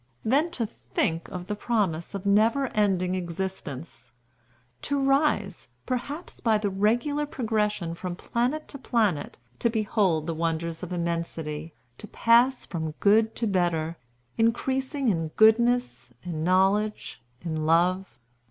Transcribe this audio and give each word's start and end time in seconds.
Then 0.25 0.49
to 0.57 0.65
think 0.65 1.27
of 1.27 1.45
the 1.45 1.53
promise 1.53 2.15
of 2.15 2.25
never 2.25 2.69
ending 2.69 3.13
existence! 3.13 4.13
To 4.81 4.99
rise, 4.99 5.67
perhaps, 5.85 6.39
by 6.39 6.57
regular 6.57 7.27
progression 7.27 7.93
from 7.93 8.15
planet 8.15 8.67
to 8.69 8.79
planet, 8.79 9.37
to 9.59 9.69
behold 9.69 10.25
the 10.25 10.33
wonders 10.33 10.81
of 10.81 10.91
immensity, 10.91 11.75
to 11.99 12.07
pass 12.07 12.65
from 12.65 12.93
good 12.93 13.35
to 13.35 13.45
better, 13.45 13.95
increasing 14.39 15.07
in 15.07 15.27
goodness, 15.35 16.11
in 16.23 16.43
knowledge, 16.43 17.21
in 17.41 17.67
love. 17.67 18.17